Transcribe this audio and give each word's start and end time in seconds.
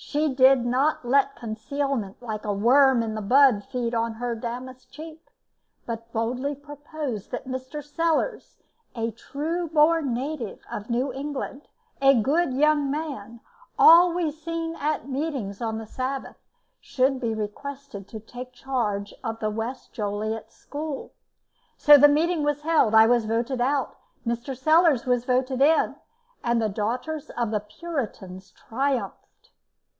She 0.00 0.32
did 0.32 0.64
not 0.64 1.04
"let 1.04 1.34
concealment 1.34 2.22
like 2.22 2.44
a 2.44 2.52
worm 2.52 3.02
i' 3.02 3.20
th' 3.20 3.28
bud 3.28 3.64
feed 3.64 3.96
on 3.96 4.12
her 4.14 4.36
damask 4.36 4.88
cheek," 4.92 5.20
but 5.86 6.12
boldly 6.12 6.54
proposed 6.54 7.32
that 7.32 7.48
Mr. 7.48 7.82
Sellars 7.84 8.58
a 8.94 9.10
true 9.10 9.66
born 9.68 10.14
native 10.14 10.60
of 10.70 10.88
New 10.88 11.12
England, 11.12 11.66
a 12.00 12.14
good 12.14 12.54
young 12.54 12.88
man, 12.88 13.40
always 13.76 14.40
seen 14.40 14.76
at 14.76 15.08
meetings 15.08 15.60
on 15.60 15.78
the 15.78 15.86
Sabbath 15.86 16.36
should 16.80 17.18
be 17.20 17.34
requested 17.34 18.06
to 18.06 18.20
take 18.20 18.52
charge 18.52 19.12
of 19.24 19.40
the 19.40 19.50
West 19.50 19.92
Joliet 19.92 20.52
school. 20.52 21.12
So 21.76 21.98
the 21.98 22.08
meeting 22.08 22.44
was 22.44 22.62
held: 22.62 22.94
I 22.94 23.08
was 23.08 23.24
voted 23.24 23.60
out, 23.60 23.96
Mr. 24.24 24.56
Sellars 24.56 25.06
was 25.06 25.24
voted 25.24 25.60
in, 25.60 25.96
and 26.44 26.62
the 26.62 26.68
daughters 26.68 27.30
of 27.30 27.50
the 27.50 27.60
Puritans 27.60 28.52
triumphed. 28.52 29.16